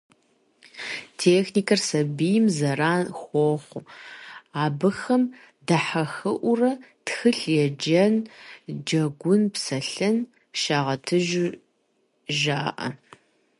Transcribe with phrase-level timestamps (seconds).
[1.21, 3.89] Техникэр сабийм зэран хуэхъуу,
[4.63, 5.23] абыхэм
[5.67, 6.71] дахьэхыӀуэурэ
[7.05, 8.15] тхылъ еджэн,
[8.85, 10.17] джэгун, псэлъэн
[10.59, 11.47] щагъэтыжу
[12.39, 12.89] жаӀэ.